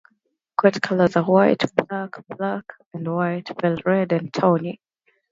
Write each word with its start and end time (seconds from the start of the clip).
Coat 0.57 0.81
colours 0.81 1.15
are 1.15 1.23
white, 1.23 1.63
black, 1.75 2.25
black 2.27 2.63
and 2.91 3.07
white, 3.15 3.55
pale 3.55 3.77
red, 3.85 4.11
and 4.11 4.33
tawny. 4.33 4.81